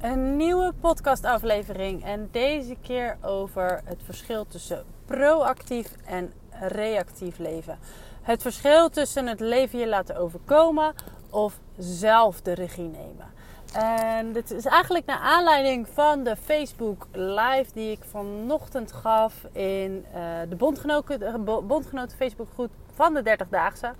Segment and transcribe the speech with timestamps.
[0.00, 7.78] Een nieuwe podcastaflevering en deze keer over het verschil tussen proactief en reactief leven.
[8.22, 10.94] Het verschil tussen het leven je laten overkomen
[11.30, 13.26] of zelf de regie nemen.
[13.72, 20.04] En dit is eigenlijk naar aanleiding van de Facebook Live die ik vanochtend gaf in
[20.14, 23.92] uh, de bondgenoten, bondgenoten Facebook groep van de 30-daagse.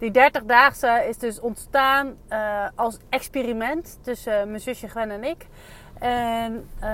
[0.00, 5.46] Die 30-daagse is dus ontstaan uh, als experiment tussen mijn zusje Gwen en ik.
[5.98, 6.88] En uh,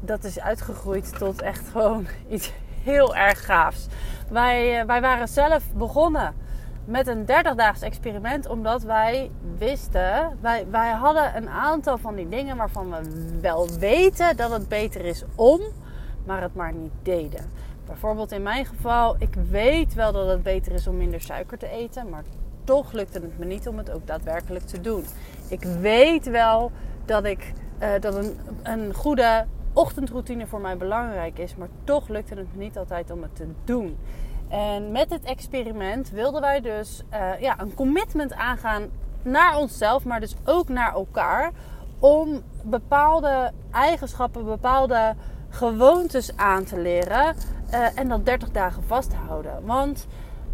[0.00, 3.86] dat is uitgegroeid tot echt gewoon iets heel erg gaafs.
[4.30, 6.34] Wij, uh, wij waren zelf begonnen
[6.84, 12.56] met een 30-daags experiment, omdat wij wisten, wij, wij hadden een aantal van die dingen
[12.56, 15.60] waarvan we wel weten dat het beter is om,
[16.24, 17.50] maar het maar niet deden.
[17.88, 21.68] Bijvoorbeeld in mijn geval, ik weet wel dat het beter is om minder suiker te
[21.68, 22.22] eten, maar
[22.64, 25.04] toch lukte het me niet om het ook daadwerkelijk te doen.
[25.48, 26.70] Ik weet wel
[27.04, 32.34] dat, ik, uh, dat een, een goede ochtendroutine voor mij belangrijk is, maar toch lukte
[32.34, 33.98] het me niet altijd om het te doen.
[34.48, 38.88] En met het experiment wilden wij dus uh, ja, een commitment aangaan
[39.22, 41.52] naar onszelf, maar dus ook naar elkaar.
[41.98, 45.14] Om bepaalde eigenschappen, bepaalde
[45.48, 47.34] gewoontes aan te leren.
[47.74, 49.64] Uh, en dat 30 dagen vast te houden.
[49.64, 50.06] Want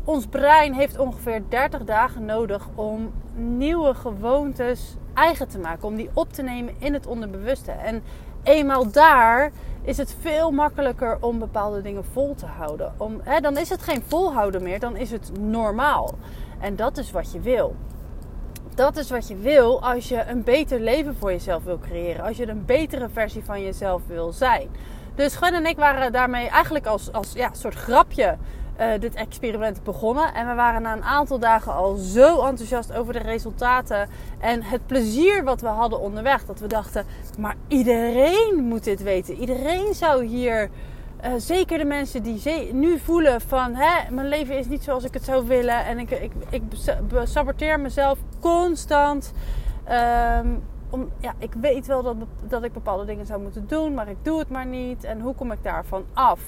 [0.04, 5.88] ons brein heeft ongeveer 30 dagen nodig om nieuwe gewoontes eigen te maken.
[5.88, 7.70] Om die op te nemen in het onderbewuste.
[7.70, 8.02] En
[8.42, 9.50] eenmaal daar
[9.82, 12.92] is het veel makkelijker om bepaalde dingen vol te houden.
[12.96, 16.14] Om, hè, dan is het geen volhouden meer, dan is het normaal.
[16.60, 17.76] En dat is wat je wil.
[18.74, 22.24] Dat is wat je wil als je een beter leven voor jezelf wil creëren.
[22.24, 24.68] Als je een betere versie van jezelf wil zijn.
[25.14, 28.36] Dus Gwen en ik waren daarmee eigenlijk als, als ja, soort grapje
[28.80, 30.34] uh, dit experiment begonnen.
[30.34, 34.08] En we waren na een aantal dagen al zo enthousiast over de resultaten
[34.40, 36.44] en het plezier wat we hadden onderweg.
[36.44, 37.06] Dat we dachten,
[37.38, 39.34] maar iedereen moet dit weten.
[39.34, 40.70] Iedereen zou hier,
[41.24, 45.14] uh, zeker de mensen die nu voelen van, hè, mijn leven is niet zoals ik
[45.14, 45.84] het zou willen.
[45.84, 46.62] En ik, ik, ik
[47.24, 49.32] saboteer mezelf constant.
[50.40, 50.62] Um,
[50.94, 52.16] om, ja, ik weet wel dat,
[52.48, 55.04] dat ik bepaalde dingen zou moeten doen, maar ik doe het maar niet.
[55.04, 56.40] En hoe kom ik daarvan af?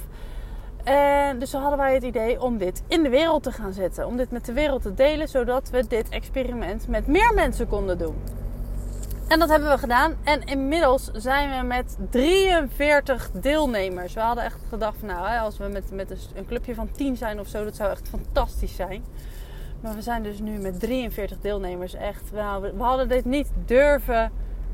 [0.84, 4.06] En dus hadden wij het idee om dit in de wereld te gaan zetten.
[4.06, 7.98] Om dit met de wereld te delen, zodat we dit experiment met meer mensen konden
[7.98, 8.16] doen.
[9.28, 10.16] En dat hebben we gedaan.
[10.24, 14.14] En inmiddels zijn we met 43 deelnemers.
[14.14, 17.40] We hadden echt gedacht van nou, als we met, met een clubje van 10 zijn
[17.40, 19.04] of zo, dat zou echt fantastisch zijn.
[19.80, 21.94] Maar we zijn dus nu met 43 deelnemers.
[21.94, 24.32] Echt, we hadden dit niet durven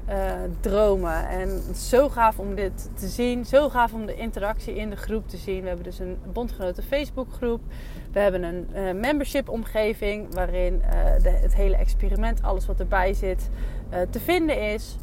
[0.09, 1.29] uh, dromen.
[1.29, 3.45] En zo gaaf om dit te zien.
[3.45, 5.61] Zo gaaf om de interactie in de groep te zien.
[5.61, 7.61] We hebben dus een bondgenoten Facebookgroep.
[8.13, 13.15] We hebben een uh, membership omgeving waarin uh, de, het hele experiment, alles wat erbij
[13.15, 13.51] zit,
[14.11, 14.97] te vinden is.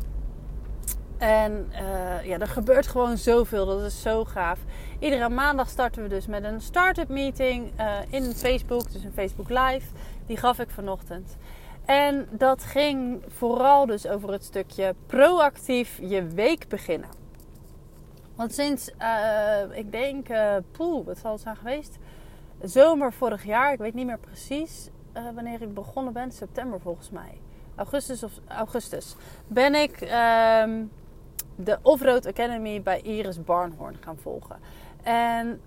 [1.19, 1.72] En
[2.24, 3.66] ja, er gebeurt gewoon zoveel.
[3.66, 4.59] Dat is zo gaaf.
[5.00, 7.72] Iedere maandag starten we dus met een start-up meeting
[8.09, 8.91] in Facebook.
[8.91, 9.88] Dus een Facebook Live.
[10.25, 11.38] Die gaf ik vanochtend.
[11.85, 17.09] En dat ging vooral dus over het stukje proactief je week beginnen.
[18.36, 20.28] Want sinds, uh, ik denk,
[20.72, 21.97] poeh, wat zal het zijn geweest?
[22.62, 24.90] Zomer vorig jaar, ik weet niet meer precies
[25.36, 26.31] wanneer ik begonnen ben.
[26.31, 27.41] September volgens mij.
[27.75, 29.16] Augustus of augustus.
[29.47, 30.91] Ben ik um,
[31.64, 34.59] de Offroad Academy bij Iris Barnhorn gaan volgen.
[35.03, 35.62] En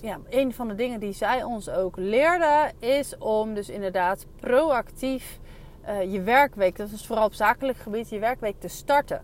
[0.00, 5.38] ja, een van de dingen die zij ons ook leerde is om dus inderdaad proactief
[5.88, 9.22] uh, je werkweek, dat is vooral op zakelijk gebied, je werkweek te starten.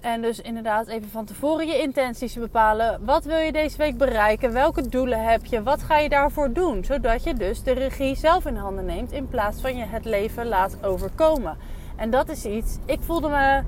[0.00, 3.04] En dus inderdaad even van tevoren je intenties bepalen.
[3.04, 4.52] Wat wil je deze week bereiken?
[4.52, 5.62] Welke doelen heb je?
[5.62, 6.84] Wat ga je daarvoor doen?
[6.84, 10.46] Zodat je dus de regie zelf in handen neemt in plaats van je het leven
[10.46, 11.56] laat overkomen.
[11.96, 13.62] En dat is iets, ik voelde me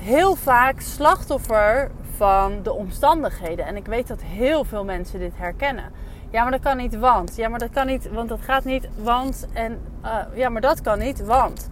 [0.00, 3.66] heel vaak slachtoffer van de omstandigheden.
[3.66, 5.92] En ik weet dat heel veel mensen dit herkennen.
[6.30, 7.36] Ja, maar dat kan niet, want.
[7.36, 9.46] Ja, maar dat kan niet, want dat gaat niet, want.
[9.52, 11.68] En uh, ja, maar dat kan niet, want.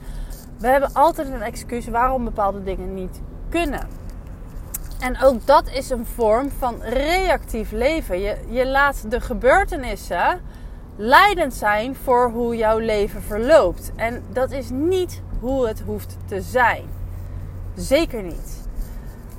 [0.59, 3.89] We hebben altijd een excuus waarom bepaalde dingen niet kunnen.
[5.01, 8.21] En ook dat is een vorm van reactief leven.
[8.21, 10.41] Je, je laat de gebeurtenissen
[10.97, 13.93] leidend zijn voor hoe jouw leven verloopt.
[13.97, 16.98] En dat is niet hoe het hoeft te zijn.
[17.79, 18.69] Zeker niet.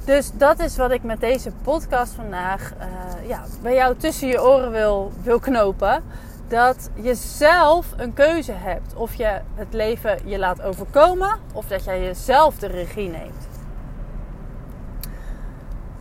[0.05, 4.43] Dus dat is wat ik met deze podcast vandaag uh, ja, bij jou tussen je
[4.43, 6.03] oren wil, wil knopen.
[6.47, 8.95] Dat je zelf een keuze hebt.
[8.95, 13.47] Of je het leven je laat overkomen of dat jij jezelf de regie neemt.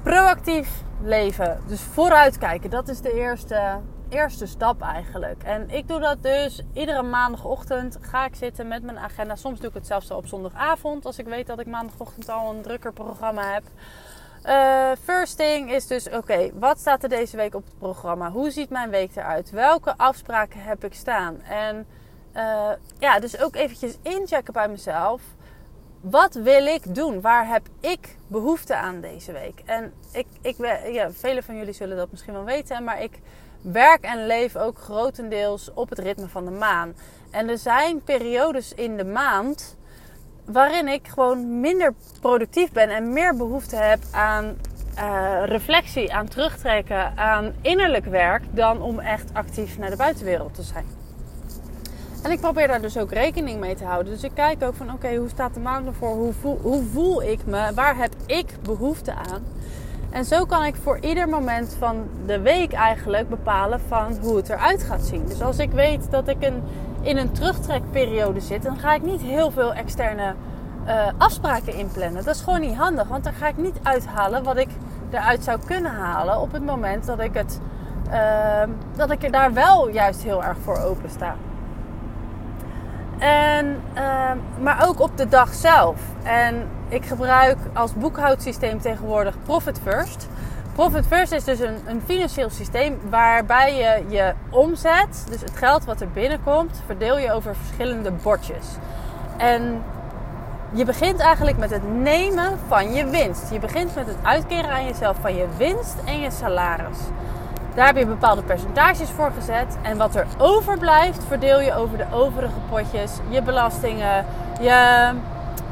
[0.03, 1.61] Proactief leven.
[1.67, 2.71] Dus vooruitkijken.
[2.71, 5.43] Dat is de eerste eerste stap eigenlijk.
[5.43, 9.37] En ik doe dat dus iedere maandagochtend ga ik zitten met mijn agenda.
[9.37, 12.55] Soms doe ik het zelfs al op zondagavond als ik weet dat ik maandagochtend al
[12.55, 13.63] een drukker programma heb.
[14.45, 18.31] Uh, first thing is dus, oké, wat staat er deze week op het programma?
[18.31, 19.51] Hoe ziet mijn week eruit?
[19.51, 21.43] Welke afspraken heb ik staan?
[21.43, 21.87] En
[22.37, 25.23] uh, ja, dus ook eventjes inchecken bij mezelf.
[26.01, 27.21] Wat wil ik doen?
[27.21, 29.63] Waar heb ik behoefte aan deze week?
[29.65, 30.57] En ik, ik,
[30.93, 33.21] ja, velen van jullie zullen dat misschien wel weten, maar ik
[33.73, 36.95] werk en leef ook grotendeels op het ritme van de maan.
[37.31, 39.77] En er zijn periodes in de maand
[40.45, 44.57] waarin ik gewoon minder productief ben en meer behoefte heb aan
[44.99, 50.63] uh, reflectie, aan terugtrekken, aan innerlijk werk, dan om echt actief naar de buitenwereld te
[50.63, 50.85] zijn.
[52.23, 54.13] En ik probeer daar dus ook rekening mee te houden.
[54.13, 56.15] Dus ik kijk ook van oké, hoe staat de maand ervoor?
[56.15, 57.75] Hoe voel, hoe voel ik me?
[57.75, 59.43] Waar heb ik behoefte aan?
[60.11, 64.49] En zo kan ik voor ieder moment van de week eigenlijk bepalen van hoe het
[64.49, 65.27] eruit gaat zien.
[65.27, 66.63] Dus als ik weet dat ik een,
[67.01, 70.35] in een terugtrekperiode zit, dan ga ik niet heel veel externe
[70.87, 72.25] uh, afspraken inplannen.
[72.25, 74.69] Dat is gewoon niet handig, want dan ga ik niet uithalen wat ik
[75.11, 77.61] eruit zou kunnen halen op het moment dat ik, het,
[78.11, 78.63] uh,
[78.97, 81.35] dat ik er daar wel juist heel erg voor open sta.
[83.19, 84.31] En, uh,
[84.61, 85.97] maar ook op de dag zelf.
[86.23, 90.29] En ik gebruik als boekhoudsysteem tegenwoordig Profit First.
[90.73, 95.85] Profit First is dus een, een, financieel systeem waarbij je je omzet, dus het geld
[95.85, 98.67] wat er binnenkomt, verdeel je over verschillende bordjes.
[99.37, 99.83] En
[100.73, 103.51] je begint eigenlijk met het nemen van je winst.
[103.53, 106.99] Je begint met het uitkeren aan jezelf van je winst en je salaris.
[107.79, 109.77] Daar heb je bepaalde percentages voor gezet.
[109.83, 113.13] En wat er overblijft, verdeel je over de overige potjes.
[113.29, 114.25] Je belastingen,
[114.61, 115.11] je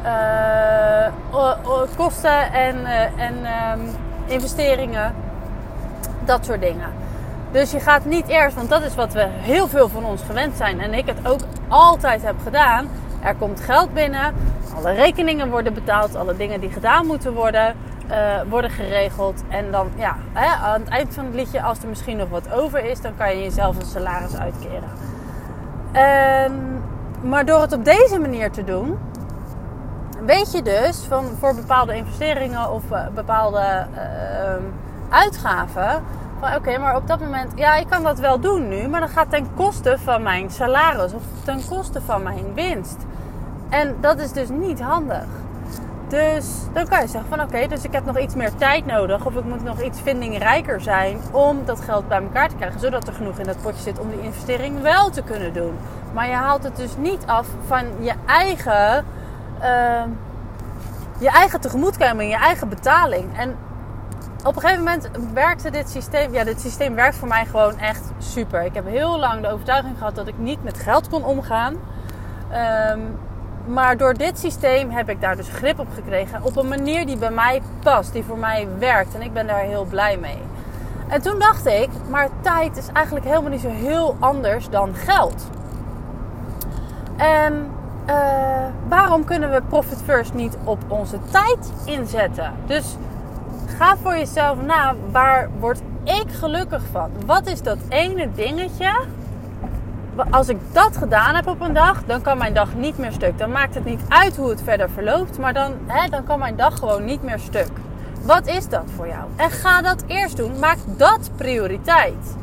[0.04, 3.34] uh, kosten en, uh, en
[3.78, 3.90] um,
[4.26, 5.14] investeringen.
[6.24, 6.92] Dat soort dingen.
[7.50, 10.56] Dus je gaat niet eerst, want dat is wat we heel veel van ons gewend
[10.56, 10.80] zijn.
[10.80, 12.88] En ik het ook altijd heb gedaan.
[13.22, 14.34] Er komt geld binnen,
[14.76, 17.74] alle rekeningen worden betaald, alle dingen die gedaan moeten worden
[18.10, 18.16] uh,
[18.48, 19.42] worden geregeld.
[19.48, 22.52] En dan, ja, hè, aan het eind van het liedje, als er misschien nog wat
[22.52, 24.90] over is, dan kan je jezelf een salaris uitkeren.
[25.92, 26.82] En,
[27.20, 28.98] maar door het op deze manier te doen,
[30.26, 34.64] weet je dus van, voor bepaalde investeringen of uh, bepaalde uh,
[35.08, 36.02] uitgaven.
[36.40, 39.10] Van oké, maar op dat moment, ja, ik kan dat wel doen nu, maar dat
[39.10, 42.96] gaat ten koste van mijn salaris of ten koste van mijn winst.
[43.68, 45.26] En dat is dus niet handig.
[46.08, 49.26] Dus dan kan je zeggen van oké, dus ik heb nog iets meer tijd nodig.
[49.26, 52.80] Of ik moet nog iets vindingrijker zijn om dat geld bij elkaar te krijgen.
[52.80, 55.78] Zodat er genoeg in dat potje zit om die investering wel te kunnen doen.
[56.12, 59.04] Maar je haalt het dus niet af van je eigen,
[59.60, 60.02] uh,
[61.18, 63.38] je eigen tegemoetkoming, je eigen betaling.
[63.38, 63.56] En
[64.44, 66.32] op een gegeven moment werkte dit systeem.
[66.32, 68.64] Ja, dit systeem werkt voor mij gewoon echt super.
[68.64, 71.74] Ik heb heel lang de overtuiging gehad dat ik niet met geld kon omgaan.
[72.92, 73.18] Um,
[73.66, 76.42] maar door dit systeem heb ik daar dus grip op gekregen.
[76.42, 79.14] Op een manier die bij mij past, die voor mij werkt.
[79.14, 80.38] En ik ben daar heel blij mee.
[81.08, 85.46] En toen dacht ik, maar tijd is eigenlijk helemaal niet zo heel anders dan geld.
[87.16, 87.70] En
[88.08, 88.14] uh,
[88.88, 92.52] waarom kunnen we Profit First niet op onze tijd inzetten?
[92.66, 92.96] Dus
[93.78, 97.10] ga voor jezelf na, waar word ik gelukkig van?
[97.26, 98.92] Wat is dat ene dingetje
[100.30, 103.38] als ik dat gedaan heb op een dag, dan kan mijn dag niet meer stuk.
[103.38, 106.56] Dan maakt het niet uit hoe het verder verloopt, maar dan, hè, dan kan mijn
[106.56, 107.70] dag gewoon niet meer stuk.
[108.22, 109.24] Wat is dat voor jou?
[109.36, 110.58] En ga dat eerst doen.
[110.58, 112.36] Maak dat prioriteit.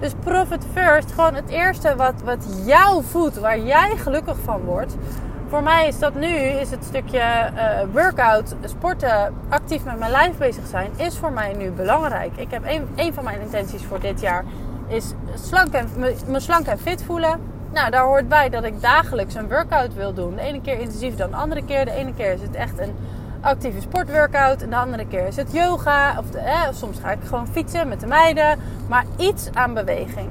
[0.00, 4.96] Dus profit first, gewoon het eerste wat, wat jou voedt, waar jij gelukkig van wordt.
[5.48, 7.62] Voor mij is dat nu, is het stukje uh,
[7.92, 12.36] workout, sporten, actief met mijn lijf bezig zijn, is voor mij nu belangrijk.
[12.36, 12.62] Ik heb
[12.96, 14.44] een van mijn intenties voor dit jaar
[14.90, 15.88] is slank en,
[16.26, 17.40] me slank en fit voelen.
[17.72, 20.34] Nou, daar hoort bij dat ik dagelijks een workout wil doen.
[20.34, 21.84] De ene keer intensief dan de andere keer.
[21.84, 22.94] De ene keer is het echt een
[23.40, 24.62] actieve sportworkout.
[24.62, 26.18] En de andere keer is het yoga.
[26.18, 28.58] Of, de, soms ga ik gewoon fietsen met de meiden.
[28.88, 30.28] Maar iets aan beweging.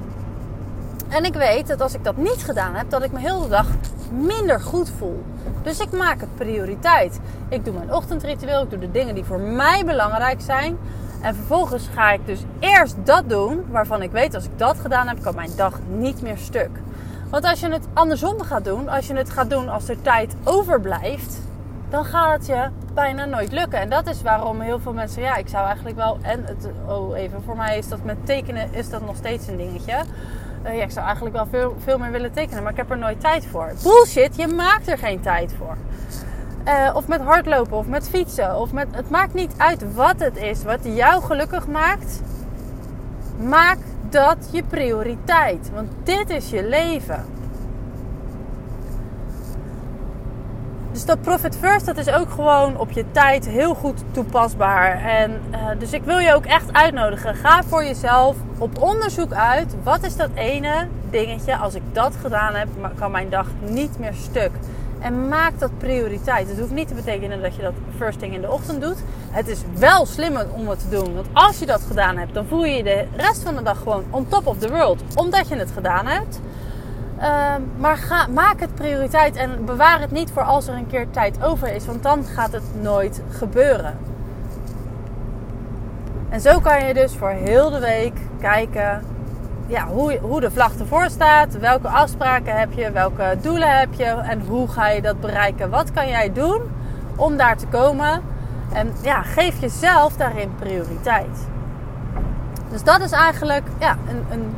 [1.08, 3.48] En ik weet dat als ik dat niet gedaan heb, dat ik me heel de
[3.48, 3.66] dag
[4.10, 5.24] minder goed voel.
[5.62, 7.20] Dus ik maak het prioriteit.
[7.48, 8.62] Ik doe mijn ochtendritueel.
[8.62, 10.78] Ik doe de dingen die voor mij belangrijk zijn.
[11.20, 15.08] En vervolgens ga ik dus eerst dat doen waarvan ik weet als ik dat gedaan
[15.08, 16.70] heb, kan mijn dag niet meer stuk.
[17.30, 20.34] Want als je het andersom gaat doen, als je het gaat doen als er tijd
[20.44, 21.38] overblijft,
[21.88, 23.80] dan gaat het je bijna nooit lukken.
[23.80, 26.18] En dat is waarom heel veel mensen, ja, ik zou eigenlijk wel.
[26.22, 29.56] En het, oh, even, voor mij is dat met tekenen is dat nog steeds een
[29.56, 29.94] dingetje.
[30.66, 32.98] Uh, ja, ik zou eigenlijk wel veel, veel meer willen tekenen, maar ik heb er
[32.98, 33.72] nooit tijd voor.
[33.82, 35.76] Bullshit, je maakt er geen tijd voor.
[36.70, 38.56] Uh, of met hardlopen of met fietsen.
[38.56, 42.20] Of met, het maakt niet uit wat het is wat jou gelukkig maakt.
[43.38, 45.70] Maak dat je prioriteit.
[45.74, 47.24] Want dit is je leven.
[50.92, 55.04] Dus dat Profit First, dat is ook gewoon op je tijd heel goed toepasbaar.
[55.04, 57.34] En uh, dus ik wil je ook echt uitnodigen.
[57.34, 59.74] Ga voor jezelf op onderzoek uit.
[59.82, 61.56] Wat is dat ene dingetje?
[61.56, 64.50] Als ik dat gedaan heb, kan mijn dag niet meer stuk.
[65.00, 66.48] En maak dat prioriteit.
[66.48, 68.96] Het hoeft niet te betekenen dat je dat first thing in de ochtend doet.
[69.30, 71.14] Het is wel slimmer om het te doen.
[71.14, 73.78] Want als je dat gedaan hebt, dan voel je je de rest van de dag
[73.78, 75.02] gewoon on top of the world.
[75.14, 76.40] Omdat je het gedaan hebt.
[77.18, 81.10] Ehm, maar ga, maak het prioriteit en bewaar het niet voor als er een keer
[81.10, 81.86] tijd over is.
[81.86, 83.98] Want dan gaat het nooit gebeuren.
[86.28, 89.02] En zo kan je dus voor heel de week kijken
[89.70, 91.58] ja, hoe, hoe de vlag ervoor staat.
[91.58, 92.90] Welke afspraken heb je?
[92.90, 94.04] Welke doelen heb je?
[94.04, 95.70] En hoe ga je dat bereiken?
[95.70, 96.60] Wat kan jij doen
[97.16, 98.22] om daar te komen?
[98.72, 101.48] En ja, geef jezelf daarin prioriteit.
[102.70, 104.54] Dus dat is eigenlijk ja, een, een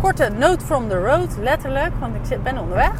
[0.00, 2.92] korte note from the road, letterlijk, want ik ben onderweg.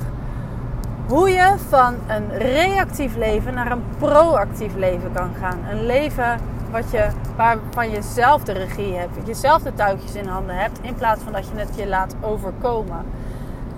[1.09, 5.59] Hoe je van een reactief leven naar een proactief leven kan gaan.
[5.71, 6.41] Een leven
[6.73, 10.95] wat je, waarvan je zelf de regie hebt, jezelf de touwtjes in handen hebt, in
[10.95, 13.05] plaats van dat je het je laat overkomen.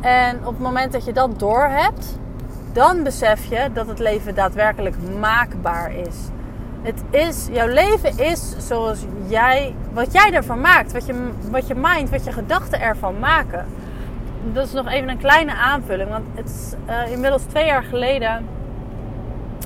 [0.00, 2.18] En op het moment dat je dat doorhebt,
[2.72, 6.16] dan besef je dat het leven daadwerkelijk maakbaar is.
[6.82, 11.74] Het is, jouw leven is zoals jij, wat jij ervan maakt, wat je, wat je
[11.74, 13.66] mind, wat je gedachten ervan maken.
[14.52, 18.46] Dat is nog even een kleine aanvulling, want het is uh, inmiddels twee jaar geleden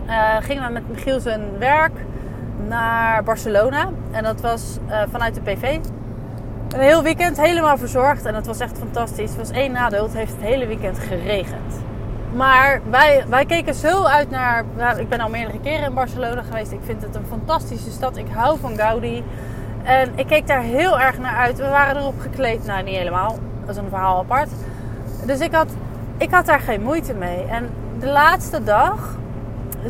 [0.09, 1.93] uh, gingen we met Michiel zijn werk
[2.67, 3.89] naar Barcelona.
[4.11, 5.79] En dat was uh, vanuit de PV.
[6.69, 9.31] Een heel weekend helemaal verzorgd en het was echt fantastisch.
[9.31, 11.87] Het was één nadeel, het heeft het hele weekend geregend.
[12.35, 14.65] Maar wij, wij keken zo uit naar.
[14.77, 16.73] Nou, ik ben al meerdere keren in Barcelona geweest.
[16.73, 18.17] Ik vind het een fantastische stad.
[18.17, 19.25] Ik hou van Gaudi.
[19.83, 21.59] En ik keek daar heel erg naar uit.
[21.59, 22.67] We waren erop gekleed.
[22.67, 23.39] Nou, niet helemaal.
[23.61, 24.49] Dat is een verhaal apart.
[25.25, 25.69] Dus ik had,
[26.17, 27.45] ik had daar geen moeite mee.
[27.45, 29.18] En de laatste dag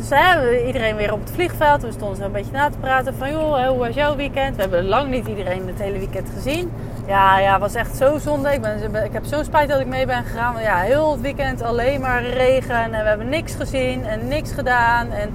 [0.01, 1.81] zijn iedereen weer op het vliegveld.
[1.81, 3.31] We stonden zo een beetje na te praten van...
[3.31, 4.55] joh, hoe was jouw weekend?
[4.55, 6.71] We hebben lang niet iedereen het hele weekend gezien.
[7.07, 8.53] Ja, ja, was echt zo zonde.
[8.53, 10.53] Ik, ben, ik heb zo'n spijt dat ik mee ben gegaan.
[10.53, 12.75] Want ja, heel het weekend alleen maar regen.
[12.75, 15.11] En we hebben niks gezien en niks gedaan.
[15.11, 15.29] En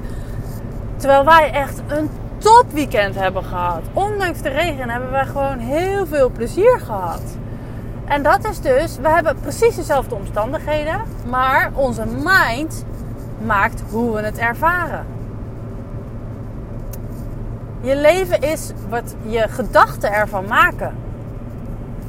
[0.96, 3.82] terwijl wij echt een topweekend hebben gehad.
[3.92, 7.22] Ondanks de regen hebben wij gewoon heel veel plezier gehad.
[8.04, 11.00] En dat is dus, we hebben precies dezelfde omstandigheden.
[11.28, 12.84] Maar onze mind
[13.44, 15.06] maakt hoe we het ervaren.
[17.80, 20.94] Je leven is wat je gedachten ervan maken.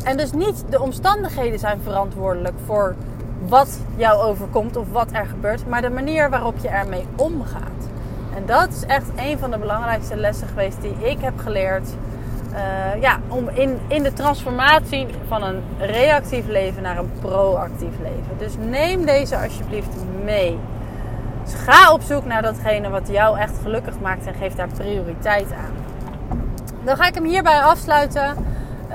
[0.03, 2.95] En dus niet de omstandigheden zijn verantwoordelijk voor
[3.47, 7.89] wat jou overkomt of wat er gebeurt, maar de manier waarop je ermee omgaat.
[8.35, 11.89] En dat is echt een van de belangrijkste lessen geweest die ik heb geleerd.
[12.53, 18.37] Uh, ja, om in, in de transformatie van een reactief leven naar een proactief leven.
[18.37, 20.59] Dus neem deze alsjeblieft mee.
[21.45, 25.47] Dus ga op zoek naar datgene wat jou echt gelukkig maakt en geef daar prioriteit
[25.51, 25.75] aan.
[26.83, 28.35] Dan ga ik hem hierbij afsluiten.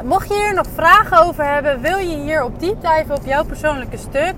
[0.05, 3.45] Mocht je hier nog vragen over hebben, wil je hier op diep dive op jouw
[3.45, 4.35] persoonlijke stuk,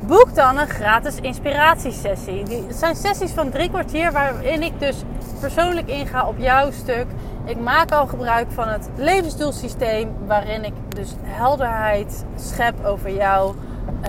[0.00, 2.42] boek dan een gratis inspiratiesessie.
[2.66, 5.02] Het zijn sessies van drie kwartier waarin ik dus
[5.40, 7.06] persoonlijk inga op jouw stuk.
[7.44, 13.54] Ik maak al gebruik van het levensdoelsysteem, waarin ik dus helderheid schep over jouw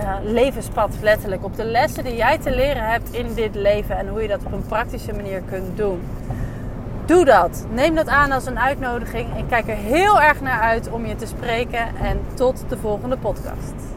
[0.02, 1.44] uh, levenspad, letterlijk.
[1.44, 4.44] Op de lessen die jij te leren hebt in dit leven en hoe je dat
[4.44, 6.00] op een praktische manier kunt doen.
[7.04, 7.66] Doe dat.
[7.70, 9.36] Neem dat aan als een uitnodiging.
[9.36, 11.96] Ik kijk er heel erg naar uit om je te spreken.
[12.02, 13.93] En tot de volgende podcast.